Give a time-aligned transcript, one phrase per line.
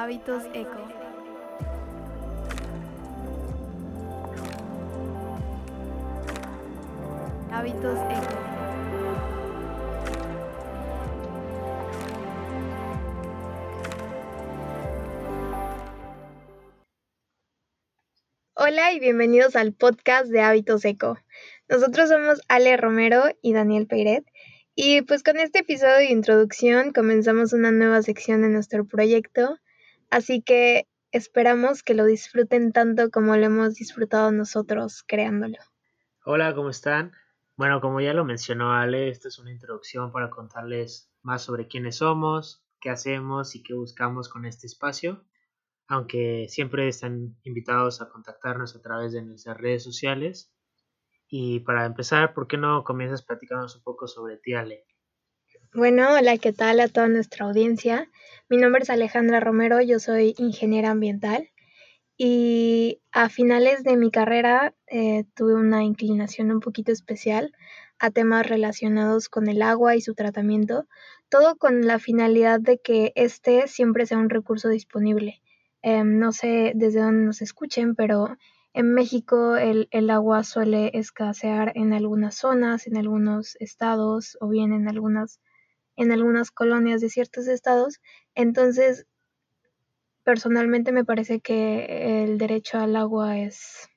[0.00, 0.78] Hábitos eco.
[7.50, 8.38] Hábitos eco.
[18.54, 21.18] Hola y bienvenidos al podcast de Hábitos Eco.
[21.68, 24.24] Nosotros somos Ale Romero y Daniel Peiret.
[24.76, 29.58] Y pues con este episodio de introducción comenzamos una nueva sección de nuestro proyecto
[30.10, 35.58] Así que esperamos que lo disfruten tanto como lo hemos disfrutado nosotros creándolo.
[36.24, 37.12] Hola, ¿cómo están?
[37.56, 41.96] Bueno, como ya lo mencionó Ale, esta es una introducción para contarles más sobre quiénes
[41.96, 45.24] somos, qué hacemos y qué buscamos con este espacio,
[45.88, 50.54] aunque siempre están invitados a contactarnos a través de nuestras redes sociales.
[51.28, 54.86] Y para empezar, ¿por qué no comienzas platicándonos un poco sobre ti, Ale?
[55.74, 58.10] Bueno, hola, ¿qué tal a toda nuestra audiencia?
[58.48, 61.50] Mi nombre es Alejandra Romero, yo soy ingeniera ambiental
[62.16, 67.52] y a finales de mi carrera eh, tuve una inclinación un poquito especial
[67.98, 70.86] a temas relacionados con el agua y su tratamiento,
[71.28, 75.42] todo con la finalidad de que este siempre sea un recurso disponible.
[75.82, 78.38] Em, no sé desde dónde nos escuchen, pero
[78.72, 84.72] en México el, el, agua suele escasear en algunas zonas, en algunos estados o bien
[84.72, 85.40] en algunas
[85.98, 88.00] en algunas colonias de ciertos estados.
[88.34, 89.06] Entonces,
[90.22, 93.88] personalmente me parece que el derecho al agua es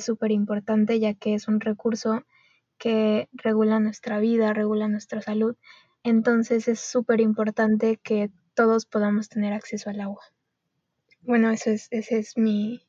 [0.00, 2.24] súper importante ya que es un recurso
[2.76, 5.56] que regula nuestra vida, regula nuestra salud.
[6.02, 10.22] Entonces es súper importante que todos podamos tener acceso al agua.
[11.22, 12.82] Bueno, eso es, es mi,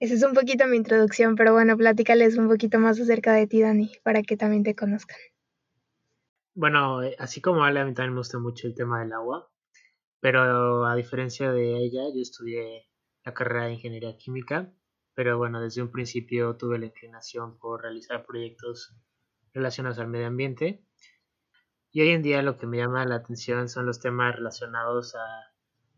[0.00, 3.62] esa es un poquito mi introducción, pero bueno, platícales un poquito más acerca de ti,
[3.62, 5.16] Dani, para que también te conozcan.
[6.56, 9.46] Bueno, eh, así como Ale, a mí también me gusta mucho el tema del agua,
[10.20, 12.88] pero a diferencia de ella, yo estudié
[13.26, 14.72] la carrera de ingeniería química,
[15.14, 18.96] pero bueno, desde un principio tuve la inclinación por realizar proyectos
[19.52, 20.82] relacionados al medio ambiente.
[21.92, 25.26] Y hoy en día lo que me llama la atención son los temas relacionados a,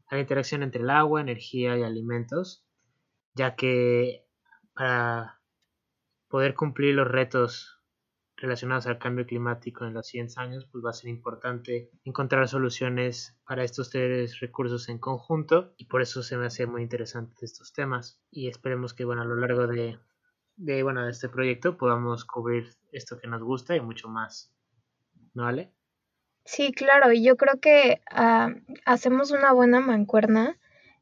[0.08, 2.66] a la interacción entre el agua, energía y alimentos,
[3.34, 4.26] ya que
[4.74, 5.40] para
[6.26, 7.77] poder cumplir los retos
[8.40, 13.36] relacionados al cambio climático en los 100 años, pues va a ser importante encontrar soluciones
[13.46, 17.72] para estos tres recursos en conjunto y por eso se me hace muy interesante estos
[17.72, 19.98] temas y esperemos que bueno a lo largo de,
[20.56, 24.52] de bueno de este proyecto podamos cubrir esto que nos gusta y mucho más
[25.34, 25.72] ¿no vale?
[26.44, 28.54] Sí, claro, y yo creo que uh,
[28.86, 30.58] hacemos una buena mancuerna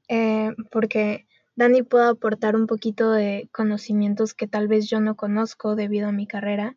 [0.09, 5.77] eh, porque Dani puede aportar un poquito de conocimientos que tal vez yo no conozco
[5.77, 6.77] debido a mi carrera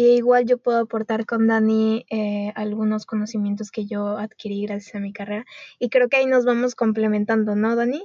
[0.00, 4.98] y igual yo puedo aportar con Dani eh, algunos conocimientos que yo adquirí gracias a
[4.98, 5.44] mi carrera.
[5.78, 8.02] Y creo que ahí nos vamos complementando, ¿no, Dani?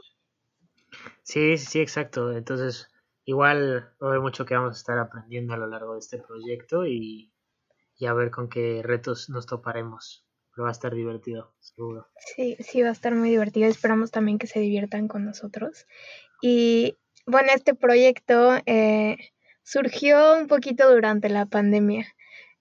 [1.24, 2.34] Sí, sí, sí, exacto.
[2.34, 2.90] Entonces,
[3.24, 6.18] igual va a haber mucho que vamos a estar aprendiendo a lo largo de este
[6.18, 7.32] proyecto y,
[7.98, 10.28] y a ver con qué retos nos toparemos.
[10.54, 12.10] Pero va a estar divertido, seguro.
[12.18, 13.70] Sí, sí, va a estar muy divertido.
[13.70, 15.86] Esperamos también que se diviertan con nosotros.
[16.42, 18.58] Y bueno, este proyecto...
[18.66, 19.16] Eh,
[19.66, 22.08] surgió un poquito durante la pandemia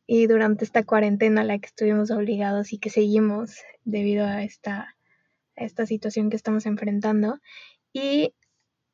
[0.07, 4.97] y durante esta cuarentena a la que estuvimos obligados y que seguimos debido a esta,
[5.55, 7.39] esta situación que estamos enfrentando.
[7.93, 8.35] Y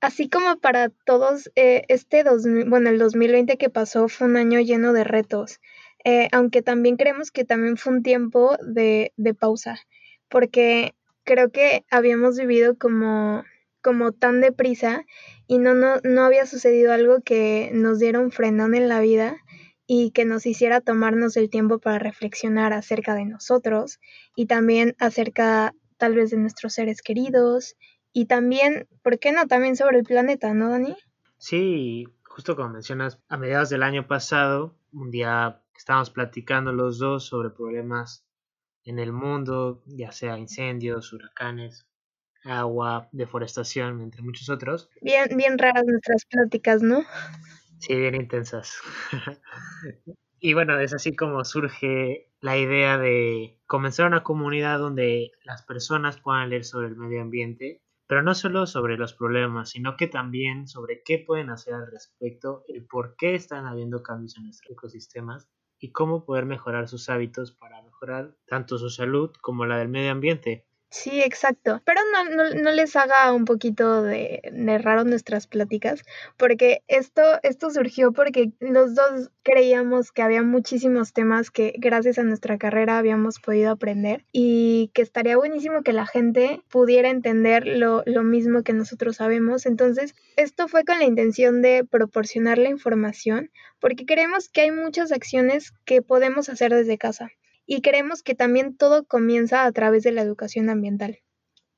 [0.00, 2.24] así como para todos, eh, este
[2.66, 5.60] bueno, el 2020 que pasó fue un año lleno de retos,
[6.04, 9.78] eh, aunque también creemos que también fue un tiempo de, de pausa,
[10.28, 10.94] porque
[11.24, 13.44] creo que habíamos vivido como
[13.82, 15.04] como tan deprisa
[15.46, 19.36] y no, no, no había sucedido algo que nos diera un frenón en la vida
[19.86, 23.98] y que nos hiciera tomarnos el tiempo para reflexionar acerca de nosotros
[24.36, 27.76] y también acerca tal vez de nuestros seres queridos
[28.12, 29.46] y también, ¿por qué no?
[29.46, 30.96] También sobre el planeta, ¿no, Dani?
[31.38, 37.26] Sí, justo como mencionas, a mediados del año pasado, un día estábamos platicando los dos
[37.26, 38.24] sobre problemas
[38.84, 41.86] en el mundo, ya sea incendios, huracanes,
[42.44, 44.88] agua, deforestación, entre muchos otros.
[45.00, 47.04] Bien, bien raras nuestras pláticas, ¿no?
[47.78, 48.78] Sí, bien intensas.
[50.40, 56.20] y bueno, es así como surge la idea de comenzar una comunidad donde las personas
[56.20, 60.66] puedan leer sobre el medio ambiente, pero no solo sobre los problemas, sino que también
[60.66, 65.48] sobre qué pueden hacer al respecto, el por qué están habiendo cambios en nuestros ecosistemas
[65.78, 70.10] y cómo poder mejorar sus hábitos para mejorar tanto su salud como la del medio
[70.10, 70.66] ambiente.
[70.92, 71.80] Sí, exacto.
[71.84, 76.02] Pero no, no, les haga un poquito de, de, raro nuestras pláticas,
[76.36, 82.24] porque esto, esto surgió porque los dos creíamos que había muchísimos temas que gracias a
[82.24, 88.02] nuestra carrera habíamos podido aprender y que estaría buenísimo que la gente pudiera entender lo,
[88.04, 89.66] lo mismo que nosotros sabemos.
[89.66, 95.12] Entonces, esto fue con la intención de proporcionar la información, porque creemos que hay muchas
[95.12, 97.30] acciones que podemos hacer desde casa
[97.72, 101.20] y creemos que también todo comienza a través de la educación ambiental.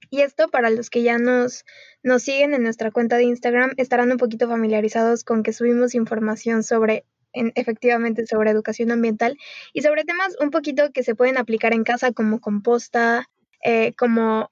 [0.08, 1.66] Y esto para los que ya nos,
[2.02, 6.62] nos siguen en nuestra cuenta de Instagram estarán un poquito familiarizados con que subimos información
[6.62, 7.04] sobre
[7.34, 9.36] efectivamente sobre educación ambiental
[9.74, 13.28] y sobre temas un poquito que se pueden aplicar en casa como composta,
[13.62, 14.50] eh, como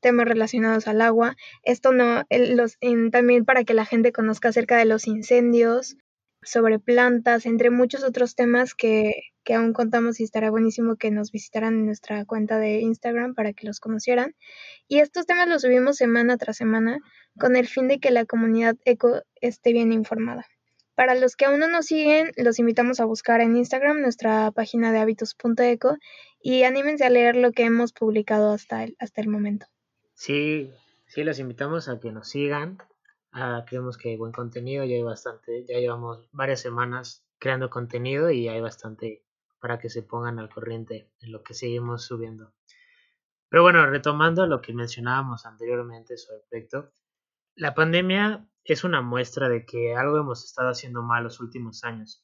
[0.00, 1.36] temas relacionados al agua.
[1.62, 2.78] Esto no, los,
[3.12, 5.98] también para que la gente conozca acerca de los incendios,
[6.40, 11.30] sobre plantas, entre muchos otros temas que, que aún contamos y estará buenísimo que nos
[11.30, 14.34] visitaran en nuestra cuenta de Instagram para que los conocieran.
[14.88, 16.98] Y estos temas los subimos semana tras semana
[17.38, 20.46] con el fin de que la comunidad eco esté bien informada.
[20.94, 24.92] Para los que aún no nos siguen, los invitamos a buscar en Instagram nuestra página
[24.92, 25.96] de hábitos.eco
[26.40, 29.66] y anímense a leer lo que hemos publicado hasta el, hasta el momento.
[30.14, 30.70] Sí,
[31.06, 32.78] sí, los invitamos a que nos sigan,
[33.66, 38.48] creemos que hay buen contenido, ya hay bastante, ya llevamos varias semanas creando contenido y
[38.48, 39.22] hay bastante
[39.64, 42.52] para que se pongan al corriente en lo que seguimos subiendo.
[43.48, 46.92] Pero bueno, retomando lo que mencionábamos anteriormente sobre el proyecto,
[47.54, 52.22] la pandemia es una muestra de que algo hemos estado haciendo mal los últimos años,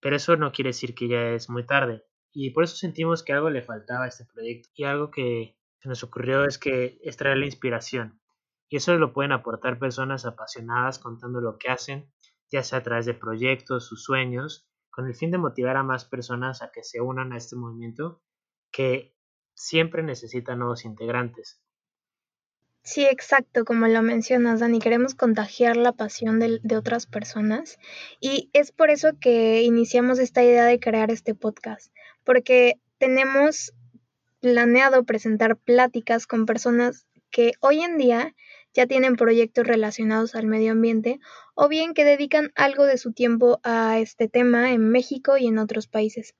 [0.00, 3.34] pero eso no quiere decir que ya es muy tarde, y por eso sentimos que
[3.34, 7.36] algo le faltaba a este proyecto, y algo que se nos ocurrió es que extraer
[7.36, 8.22] la inspiración,
[8.70, 12.10] y eso lo pueden aportar personas apasionadas contando lo que hacen,
[12.50, 16.04] ya sea a través de proyectos, sus sueños, con el fin de motivar a más
[16.04, 18.22] personas a que se unan a este movimiento
[18.70, 19.16] que
[19.54, 21.60] siempre necesita nuevos integrantes.
[22.84, 27.78] Sí, exacto, como lo mencionas, Dani, queremos contagiar la pasión de, de, otras personas
[28.20, 31.92] y es por eso que iniciamos esta idea de crear este podcast,
[32.24, 33.72] porque tenemos
[34.40, 38.34] planeado presentar pláticas con personas que hoy en día
[38.74, 41.20] ya tienen proyectos relacionados al medio ambiente
[41.54, 45.58] o bien que dedican algo de su tiempo a este tema en México y en
[45.58, 46.34] otros países.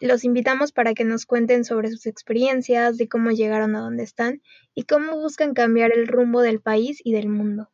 [0.00, 4.42] Los invitamos para que nos cuenten sobre sus experiencias, de cómo llegaron a donde están
[4.74, 7.68] y cómo buscan cambiar el rumbo del país y del mundo.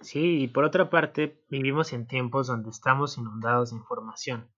[0.00, 4.50] Sí, y por otra parte, vivimos en tiempos donde estamos inundados de información.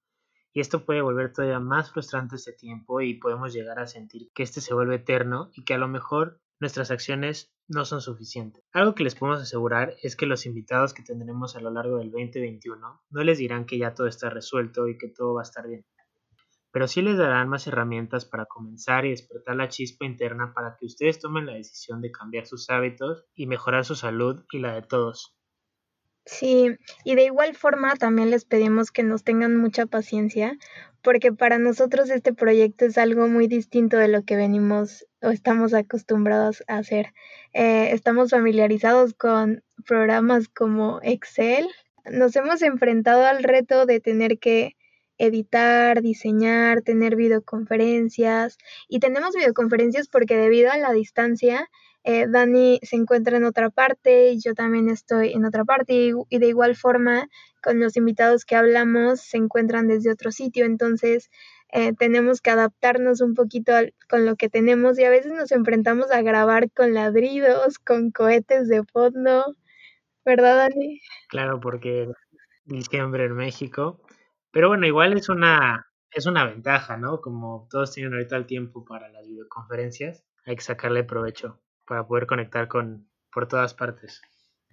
[0.52, 4.42] Y esto puede volver todavía más frustrante este tiempo y podemos llegar a sentir que
[4.42, 8.64] este se vuelve eterno y que a lo mejor nuestras acciones no son suficientes.
[8.72, 12.10] Algo que les podemos asegurar es que los invitados que tendremos a lo largo del
[12.10, 15.68] 2021 no les dirán que ya todo está resuelto y que todo va a estar
[15.68, 15.84] bien,
[16.72, 20.86] pero sí les darán más herramientas para comenzar y despertar la chispa interna para que
[20.86, 24.82] ustedes tomen la decisión de cambiar sus hábitos y mejorar su salud y la de
[24.82, 25.36] todos.
[26.26, 30.56] Sí, y de igual forma también les pedimos que nos tengan mucha paciencia,
[31.02, 35.74] porque para nosotros este proyecto es algo muy distinto de lo que venimos o estamos
[35.74, 37.12] acostumbrados a hacer.
[37.52, 41.68] Eh, estamos familiarizados con programas como Excel.
[42.10, 44.76] Nos hemos enfrentado al reto de tener que
[45.18, 48.56] editar, diseñar, tener videoconferencias
[48.88, 51.68] y tenemos videoconferencias porque debido a la distancia
[52.06, 56.38] eh, Dani se encuentra en otra parte y yo también estoy en otra parte y,
[56.38, 57.28] de igual forma
[57.62, 61.30] con los invitados que hablamos se encuentran desde otro sitio, entonces
[61.72, 63.72] eh, tenemos que adaptarnos un poquito
[64.06, 68.68] con lo que tenemos y a veces nos enfrentamos a grabar con ladridos, con cohetes
[68.68, 69.56] de fondo,
[70.26, 71.00] ¿verdad Dani?
[71.30, 72.12] Claro, porque
[72.66, 74.02] diciembre en México,
[74.50, 77.22] pero bueno, igual es una, es una ventaja, ¿no?
[77.22, 82.26] Como todos tienen ahorita el tiempo para las videoconferencias, hay que sacarle provecho para poder
[82.26, 84.22] conectar con por todas partes.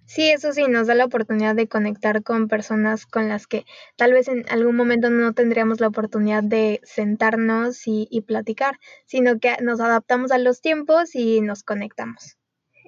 [0.06, 3.64] Sí, eso sí, nos da la oportunidad de conectar con personas con las que
[3.96, 9.56] tal vez en algún momento no tendríamos la oportunidad de sentarnos y, platicar, sino que
[9.62, 12.36] nos adaptamos a los tiempos y nos conectamos.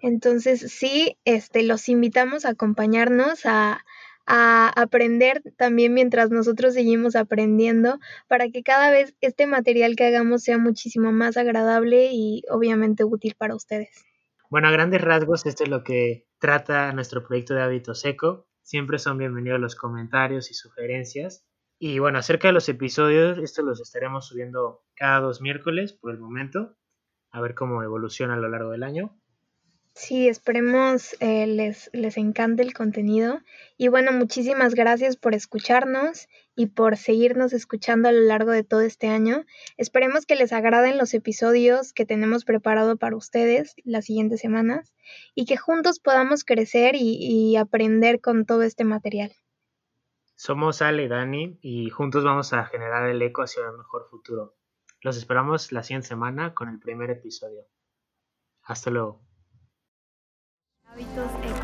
[0.02, 3.82] Entonces, sí, este, los invitamos a acompañarnos a
[4.26, 10.58] aprender también mientras nosotros seguimos aprendiendo para que cada vez este material que hagamos sea
[10.58, 14.04] muchísimo más agradable y obviamente útil para ustedes.
[14.54, 18.46] Bueno, a grandes rasgos, esto es lo que trata nuestro proyecto de hábitos seco.
[18.62, 21.44] Siempre son bienvenidos los comentarios y sugerencias.
[21.76, 26.20] Y bueno, acerca de los episodios, estos los estaremos subiendo cada dos miércoles por el
[26.20, 26.76] momento,
[27.32, 29.20] a ver cómo evoluciona a lo largo del año.
[29.96, 33.40] Sí, esperemos eh, les, les encante el contenido.
[33.76, 38.80] Y bueno, muchísimas gracias por escucharnos y por seguirnos escuchando a lo largo de todo
[38.80, 39.44] este año.
[39.76, 44.92] Esperemos que les agraden los episodios que tenemos preparado para ustedes las siguientes semanas
[45.36, 49.32] y que juntos podamos crecer y, y aprender con todo este material.
[50.34, 54.56] Somos Ale y Dani y juntos vamos a generar el eco hacia un mejor futuro.
[55.02, 57.68] Los esperamos la siguiente semana con el primer episodio.
[58.64, 59.22] Hasta luego
[60.94, 61.63] hábitos